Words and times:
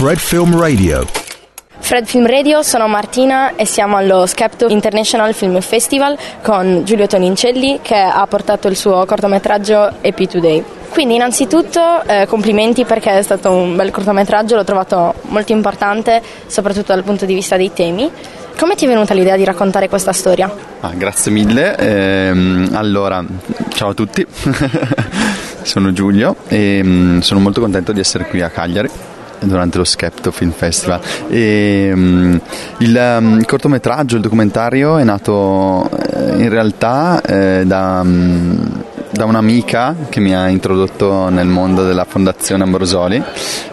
Fred 0.00 0.16
Film 0.16 0.58
Radio. 0.58 1.06
Fred 1.78 2.06
Film 2.06 2.26
Radio, 2.26 2.62
sono 2.62 2.88
Martina 2.88 3.54
e 3.54 3.66
siamo 3.66 3.98
allo 3.98 4.24
Skepto 4.24 4.68
International 4.68 5.34
Film 5.34 5.60
Festival 5.60 6.16
con 6.40 6.84
Giulio 6.86 7.06
Tonincelli 7.06 7.80
che 7.82 7.96
ha 7.96 8.26
portato 8.26 8.66
il 8.68 8.76
suo 8.76 9.04
cortometraggio 9.04 9.96
Happy 10.00 10.26
Today. 10.26 10.64
Quindi 10.88 11.16
innanzitutto 11.16 12.02
eh, 12.06 12.24
complimenti 12.26 12.86
perché 12.86 13.18
è 13.18 13.20
stato 13.20 13.50
un 13.50 13.76
bel 13.76 13.90
cortometraggio, 13.90 14.56
l'ho 14.56 14.64
trovato 14.64 15.16
molto 15.24 15.52
importante 15.52 16.22
soprattutto 16.46 16.94
dal 16.94 17.04
punto 17.04 17.26
di 17.26 17.34
vista 17.34 17.58
dei 17.58 17.70
temi. 17.74 18.10
Come 18.58 18.76
ti 18.76 18.86
è 18.86 18.88
venuta 18.88 19.12
l'idea 19.12 19.36
di 19.36 19.44
raccontare 19.44 19.90
questa 19.90 20.14
storia? 20.14 20.50
Ah, 20.80 20.92
grazie 20.94 21.30
mille. 21.30 21.76
Ehm, 21.76 22.70
allora, 22.72 23.22
ciao 23.68 23.90
a 23.90 23.94
tutti, 23.94 24.26
sono 25.60 25.92
Giulio 25.92 26.36
e 26.48 26.80
mm, 26.82 27.18
sono 27.18 27.40
molto 27.40 27.60
contento 27.60 27.92
di 27.92 28.00
essere 28.00 28.24
qui 28.24 28.40
a 28.40 28.48
Cagliari 28.48 29.18
durante 29.46 29.78
lo 29.78 29.84
Skepto 29.84 30.30
Film 30.30 30.52
Festival. 30.52 31.00
E, 31.28 31.90
um, 31.92 32.40
il 32.78 33.16
um, 33.18 33.44
cortometraggio, 33.44 34.16
il 34.16 34.22
documentario 34.22 34.98
è 34.98 35.04
nato 35.04 35.88
eh, 35.90 36.42
in 36.42 36.48
realtà 36.48 37.20
eh, 37.22 37.62
da, 37.64 38.00
um, 38.02 38.82
da, 39.10 39.24
un'amica 39.24 39.94
che 40.08 40.20
mi 40.20 40.34
ha 40.34 40.48
introdotto 40.48 41.28
nel 41.28 41.46
mondo 41.46 41.84
della 41.84 42.04
Fondazione 42.04 42.62
Ambrosoli 42.62 43.22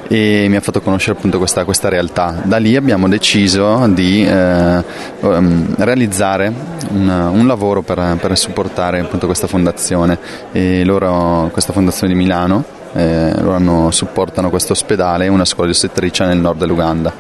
e 0.08 0.46
mi 0.50 0.56
ha 0.56 0.62
fatto 0.62 0.82
conoscere 0.82 1.18
appunto 1.18 1.38
questa, 1.38 1.66
questa 1.66 1.90
realtà. 1.90 2.42
Da 2.44 2.58
lì 2.58 2.76
abbiamo 2.76 3.08
deciso 3.08 3.88
di 3.88 4.26
eh, 4.26 4.84
realizzare 5.20 6.54
un, 6.90 7.10
un 7.10 7.48
lavoro 7.48 7.82
per, 7.82 8.18
per, 8.20 8.38
supportare 8.38 9.00
appunto 9.00 9.26
questa 9.26 9.48
fondazione 9.48 10.18
e 10.52 10.84
loro, 10.86 11.50
questa 11.52 11.74
fondazione 11.74 12.14
di 12.14 12.18
Milano 12.18 12.77
eh, 12.94 13.32
loro 13.36 13.56
hanno, 13.56 13.92
supportano 13.92 14.50
questo 14.50 14.74
ospedale 14.74 15.26
e 15.26 15.28
una 15.28 15.46
scuola 15.46 15.70
di 15.70 15.76
ostetricia 15.76 16.26
nel 16.26 16.38
nord 16.38 16.60
dell'Uganda 16.60 17.14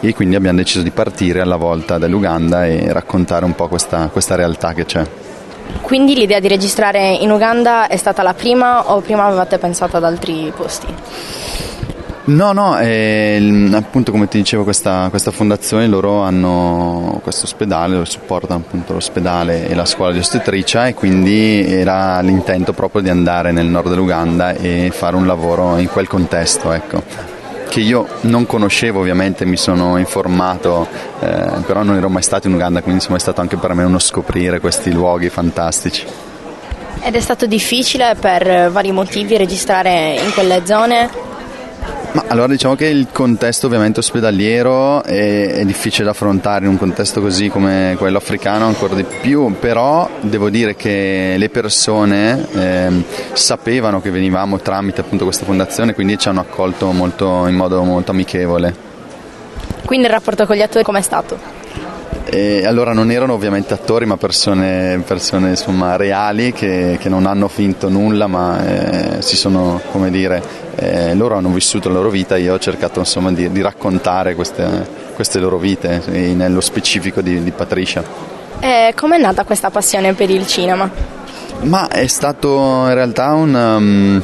e 0.00 0.14
quindi 0.14 0.34
abbiamo 0.34 0.58
deciso 0.58 0.82
di 0.82 0.90
partire 0.90 1.40
alla 1.40 1.56
volta 1.56 1.98
dall'Uganda 1.98 2.66
e 2.66 2.92
raccontare 2.92 3.44
un 3.44 3.54
po' 3.54 3.68
questa, 3.68 4.08
questa 4.12 4.34
realtà 4.34 4.72
che 4.72 4.84
c'è. 4.84 5.06
Quindi 5.80 6.14
l'idea 6.14 6.40
di 6.40 6.48
registrare 6.48 7.14
in 7.14 7.30
Uganda 7.30 7.88
è 7.88 7.96
stata 7.96 8.22
la 8.22 8.34
prima 8.34 8.92
o 8.92 9.00
prima 9.00 9.24
avevate 9.24 9.58
pensato 9.58 9.96
ad 9.96 10.04
altri 10.04 10.52
posti? 10.54 10.86
No, 12.26 12.50
no, 12.50 12.76
eh, 12.80 13.68
appunto 13.72 14.10
come 14.10 14.26
ti 14.26 14.38
dicevo 14.38 14.64
questa, 14.64 15.06
questa, 15.10 15.30
fondazione 15.30 15.86
loro 15.86 16.22
hanno 16.22 17.20
questo 17.22 17.44
ospedale, 17.44 18.04
supportano 18.04 18.64
appunto 18.66 18.94
l'ospedale 18.94 19.68
e 19.68 19.76
la 19.76 19.84
scuola 19.84 20.10
di 20.10 20.18
ostetricia 20.18 20.88
e 20.88 20.94
quindi 20.94 21.64
era 21.64 22.18
l'intento 22.22 22.72
proprio 22.72 23.00
di 23.00 23.10
andare 23.10 23.52
nel 23.52 23.66
nord 23.66 23.90
dell'Uganda 23.90 24.54
e 24.54 24.90
fare 24.92 25.14
un 25.14 25.24
lavoro 25.24 25.78
in 25.78 25.88
quel 25.88 26.08
contesto, 26.08 26.72
ecco. 26.72 27.00
Che 27.68 27.80
io 27.80 28.08
non 28.22 28.44
conoscevo 28.44 28.98
ovviamente, 28.98 29.44
mi 29.44 29.56
sono 29.56 29.96
informato, 29.96 30.88
eh, 31.20 31.60
però 31.64 31.84
non 31.84 31.94
ero 31.94 32.08
mai 32.08 32.22
stato 32.22 32.48
in 32.48 32.54
Uganda, 32.54 32.80
quindi 32.80 32.98
insomma 32.98 33.18
è 33.18 33.20
stato 33.20 33.40
anche 33.40 33.56
per 33.56 33.72
me 33.74 33.84
uno 33.84 34.00
scoprire 34.00 34.58
questi 34.58 34.90
luoghi 34.90 35.28
fantastici. 35.28 36.04
Ed 37.02 37.14
è 37.14 37.20
stato 37.20 37.46
difficile 37.46 38.16
per 38.18 38.68
vari 38.72 38.90
motivi 38.90 39.36
registrare 39.36 40.18
in 40.20 40.32
quelle 40.32 40.62
zone? 40.64 41.25
Ma 42.16 42.24
allora 42.28 42.46
diciamo 42.46 42.74
che 42.76 42.86
il 42.86 43.08
contesto 43.12 43.66
ovviamente 43.66 44.00
ospedaliero 44.00 45.02
è, 45.02 45.52
è, 45.52 45.64
difficile 45.66 46.04
da 46.04 46.12
affrontare 46.12 46.64
in 46.64 46.70
un 46.70 46.78
contesto 46.78 47.20
così 47.20 47.50
come 47.50 47.94
quello 47.98 48.16
africano 48.16 48.64
ancora 48.64 48.94
di 48.94 49.04
più, 49.04 49.54
però 49.60 50.08
devo 50.22 50.48
dire 50.48 50.76
che 50.76 51.34
le 51.36 51.50
persone 51.50 52.46
eh, 52.54 53.04
sapevano 53.34 54.00
che 54.00 54.10
venivamo 54.10 54.58
tramite 54.60 55.02
appunto 55.02 55.24
questa 55.24 55.44
fondazione, 55.44 55.92
quindi 55.92 56.16
ci 56.16 56.28
hanno 56.28 56.40
accolto 56.40 56.90
molto, 56.90 57.46
in 57.48 57.54
modo 57.54 57.82
molto 57.82 58.12
amichevole. 58.12 58.74
Quindi 59.84 60.06
il 60.06 60.12
rapporto 60.12 60.46
con 60.46 60.56
gli 60.56 60.62
attori 60.62 60.84
com'è 60.84 61.02
stato? 61.02 61.65
E 62.28 62.66
allora 62.66 62.92
non 62.92 63.10
erano 63.10 63.34
ovviamente 63.34 63.72
attori 63.72 64.04
ma 64.04 64.16
persone, 64.16 65.00
persone 65.06 65.50
insomma, 65.50 65.96
reali 65.96 66.52
che, 66.52 66.98
che, 67.00 67.08
non 67.08 67.24
hanno 67.24 67.46
finto 67.46 67.88
nulla 67.88 68.26
ma 68.26 69.16
eh, 69.18 69.22
si 69.22 69.36
sono, 69.36 69.80
come 69.92 70.10
dire, 70.10 70.42
eh, 70.74 71.14
loro 71.14 71.36
hanno 71.36 71.50
vissuto 71.50 71.88
la 71.88 71.94
loro 71.94 72.10
vita 72.10 72.34
e 72.34 72.40
io 72.40 72.54
ho 72.54 72.58
cercato 72.58 72.98
insomma, 72.98 73.30
di, 73.32 73.50
di, 73.50 73.60
raccontare 73.60 74.34
queste, 74.34 74.86
queste, 75.14 75.38
loro 75.38 75.58
vite, 75.58 76.02
nello 76.34 76.60
specifico 76.60 77.20
di, 77.20 77.42
di 77.42 77.50
Patricia. 77.52 78.02
E 78.58 78.92
com'è 78.96 79.18
nata 79.18 79.44
questa 79.44 79.70
passione 79.70 80.12
per 80.14 80.30
il 80.30 80.46
cinema? 80.46 80.90
Ma 81.62 81.88
è 81.88 82.06
stato 82.06 82.48
in 82.86 82.94
realtà 82.94 83.32
un... 83.34 83.54
Um, 83.54 84.22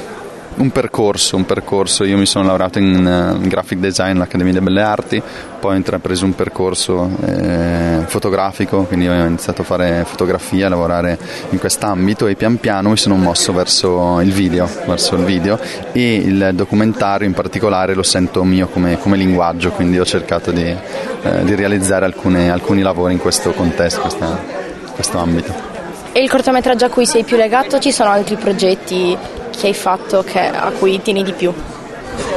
un 0.57 0.71
percorso, 0.71 1.37
un 1.37 1.47
percorso, 1.47 2.05
io 2.05 2.17
mi 2.17 2.27
sono 2.27 2.47
laureato 2.47 2.79
in, 2.79 3.37
uh, 3.39 3.47
graphic 3.47 3.79
design 3.79 4.17
all'Accademia 4.17 4.53
delle 4.53 4.65
Belle 4.65 4.83
Arti, 4.83 5.23
poi 5.61 5.75
ho 5.75 5.77
intrapreso 5.77 6.25
un 6.25 6.35
percorso 6.35 7.09
eh, 7.25 8.01
fotografico, 8.07 8.83
quindi 8.83 9.09
ho 9.09 9.15
iniziato 9.15 9.63
a 9.63 9.65
fare 9.65 10.05
fotografia, 10.05 10.67
a 10.67 10.71
lavorare 10.71 11.19
in 11.51 11.59
quest'ambito 11.59 12.27
e 12.27 12.35
pian 12.35 12.59
piano 12.59 12.91
mi 12.91 12.97
sono 12.97 13.15
mosso 13.15 13.53
verso 13.53 14.21
il 14.21 14.33
video, 14.33 14.69
verso 14.87 15.15
il 15.15 15.25
video 15.25 15.59
e 15.93 16.17
il 16.17 16.51
documentario 16.55 17.27
in 17.27 17.35
particolare 17.35 17.95
lo 17.95 18.03
sento 18.03 18.43
mio 18.43 18.67
come, 18.69 18.99
come 18.99 19.17
linguaggio, 19.17 19.71
quindi 19.71 19.99
ho 20.01 20.05
cercato 20.05 20.51
di, 20.51 20.65
eh, 20.65 21.45
di 21.45 21.55
realizzare 21.55 22.05
alcune, 22.05 22.51
alcuni 22.51 22.83
lavori 22.83 23.13
in 23.13 23.21
questo 23.21 23.53
contesto, 23.53 24.01
questa, 24.01 24.43
questo 24.95 25.19
ambito. 25.19 25.71
E 26.13 26.21
il 26.21 26.29
cortometraggio 26.29 26.85
a 26.85 26.89
cui 26.91 27.07
sei 27.07 27.25
più 27.25 27.37
legato? 27.37 27.79
Ci 27.79 27.91
sono 27.91 28.11
altri 28.11 28.37
progetti 28.37 29.17
che 29.63 29.69
hai 29.69 29.75
fatto 29.75 30.25
che, 30.25 30.41
a 30.41 30.73
cui 30.77 31.01
tieni 31.01 31.23
di 31.23 31.33
più? 31.33 31.53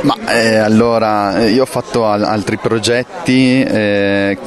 Ma 0.02 0.16
eh, 0.28 0.58
allora, 0.58 1.48
io 1.48 1.64
ho 1.64 1.66
fatto 1.66 2.06
al- 2.06 2.24
altri 2.24 2.58
progetti 2.58 3.64
eh, 3.64 4.38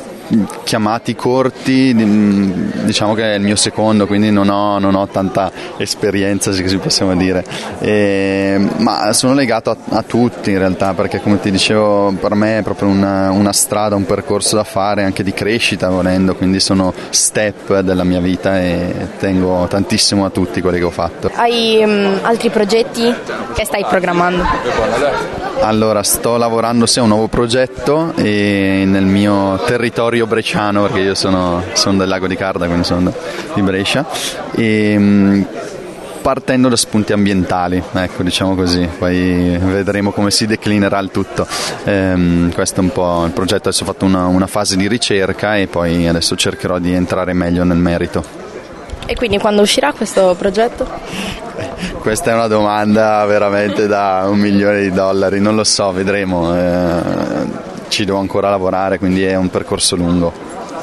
chiamati 0.65 1.15
corti, 1.15 1.95
diciamo 1.95 3.15
che 3.15 3.33
è 3.33 3.35
il 3.37 3.43
mio 3.43 3.57
secondo, 3.57 4.07
quindi 4.07 4.31
non 4.31 4.49
ho, 4.49 4.79
non 4.79 4.95
ho 4.95 5.07
tanta 5.09 5.51
esperienza, 5.77 6.53
se 6.53 6.63
così 6.63 6.79
possiamo 6.79 7.17
dire, 7.17 7.45
e, 7.79 8.69
ma 8.79 9.13
sono 9.13 9.35
legato 9.35 9.71
a, 9.71 9.77
a, 9.97 10.03
tutti 10.03 10.51
in 10.51 10.59
realtà, 10.59 10.95
perché 10.95 11.21
come 11.21 11.41
ti 11.41 11.51
dicevo, 11.51 12.15
per 12.21 12.35
me 12.35 12.59
è 12.59 12.63
proprio 12.63 12.89
una, 12.89 13.31
una, 13.31 13.53
strada, 13.53 13.97
un 13.97 14.05
percorso 14.05 14.57
da 14.57 14.65
fare, 14.65 15.05
anche 15.05 15.23
di 15.23 15.33
crescita 15.33 15.89
volendo, 15.89 16.35
quindi 16.35 16.61
sono 16.61 16.93
step 17.11 17.81
della 17.81 18.05
mia 18.05 18.21
vita 18.21 18.61
e 18.61 19.09
tengo 19.19 19.67
tantissimo 19.69 20.25
a 20.25 20.31
tutti 20.31 20.61
quelli 20.61 20.79
che 20.79 20.85
ho 20.85 20.91
fatto. 20.91 21.31
Hai 21.35 21.83
um, 21.83 22.19
altri 22.23 22.51
progetti 22.51 23.15
che 23.55 23.65
stai 23.65 23.85
programmando? 23.89 24.45
Allora, 25.61 26.03
sto 26.03 26.37
lavorando 26.37 26.85
a 26.85 27.01
un 27.03 27.09
nuovo 27.09 27.27
progetto 27.27 28.13
nel 28.17 29.05
mio 29.05 29.57
territorio 29.67 30.18
bresciano, 30.27 30.83
perché 30.83 31.01
io 31.01 31.15
sono, 31.15 31.63
sono, 31.73 31.99
del 31.99 32.09
lago 32.09 32.27
di 32.27 32.37
Carda, 32.37 32.67
quindi 32.67 32.85
sono 32.85 33.13
di 33.55 33.63
Brescia, 33.63 34.05
e 34.53 34.95
mm, 34.99 35.43
partendo 36.21 36.69
da 36.69 36.77
spunti 36.77 37.13
ambientali, 37.13 37.83
ecco, 37.93 38.23
diciamo 38.23 38.55
così, 38.55 38.87
poi 38.99 39.57
vedremo 39.59 40.11
come 40.11 40.31
si 40.31 40.47
declinerà 40.47 40.99
il 40.99 41.11
tutto. 41.11 41.47
Ehm, 41.85 42.53
questo 42.53 42.81
è 42.81 42.85
un 42.85 42.93
po' 42.93 43.25
il 43.25 43.33
progetto, 43.33 43.69
adesso 43.69 43.85
ho 43.85 43.87
fatto 43.87 44.05
una, 44.05 44.27
una 44.27 44.47
fase 44.47 44.77
di 44.77 44.89
ricerca 44.89 45.57
e 45.57 45.67
poi 45.67 46.07
adesso 46.07 46.37
cercherò 46.37 46.79
di 46.79 46.93
entrare 46.93 47.33
meglio 47.33 47.65
nel 47.65 47.79
merito. 47.79 48.47
E 49.07 49.15
quindi 49.15 49.39
quando 49.39 49.63
uscirà 49.63 49.93
questo 49.95 50.35
progetto? 50.39 50.87
Questa 52.01 52.31
è 52.31 52.35
una 52.35 52.47
domanda 52.47 53.25
veramente 53.25 53.87
da 53.87 54.27
un 54.29 54.39
milione 54.39 54.83
di 54.83 54.91
dollari, 54.91 55.41
non 55.41 55.57
lo 55.57 55.65
so, 55.65 55.93
vedremo. 55.93 56.55
Eh, 56.55 57.68
ci 57.89 58.05
devo 58.05 58.19
ancora 58.19 58.51
lavorare, 58.51 58.99
quindi 58.99 59.25
è 59.25 59.37
un 59.37 59.51
percorso 59.51 59.97
lungo. 59.97 60.33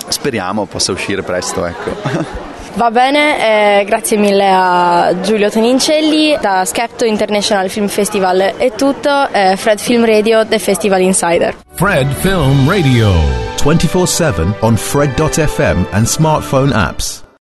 Speriamo 0.08 0.66
possa 0.66 0.92
uscire 0.92 1.24
presto, 1.24 1.66
ecco. 1.66 2.44
Va 2.76 2.92
bene, 2.92 3.80
eh, 3.80 3.86
grazie 3.86 4.18
mille 4.18 4.52
a 4.52 5.16
Giulio 5.22 5.50
Tonincelli 5.50 6.38
da 6.42 6.66
Skepto 6.66 7.06
International 7.06 7.70
Film 7.70 7.88
Festival 7.88 8.54
è 8.58 8.74
tutto, 8.76 9.30
eh, 9.32 9.56
Fred 9.56 9.80
Film 9.80 10.06
Radio 10.06 10.46
The 10.46 10.60
Festival 10.60 11.00
Insider. 11.00 11.56
Fred 11.76 12.12
Film 12.12 12.68
Radio 12.68 13.14
24/7 13.64 14.56
on 14.60 14.76
fred.fm 14.76 15.86
and 15.92 16.06
smartphone 16.06 16.74
apps. 16.74 17.25